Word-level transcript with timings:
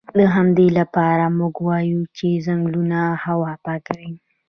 د 0.17 0.19
همدې 0.35 0.67
لپاره 0.79 1.23
موږ 1.39 1.55
وایو 1.67 2.01
چې 2.17 2.27
ځنګلونه 2.47 2.99
هوا 3.25 3.51
پاکوي 3.65 4.13